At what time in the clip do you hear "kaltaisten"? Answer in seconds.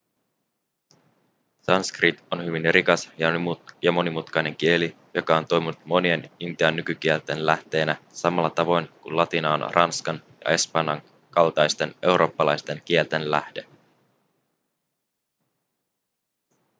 11.31-11.95